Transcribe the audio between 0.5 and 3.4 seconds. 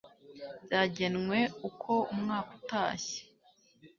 byagenwe uko umwaka utashye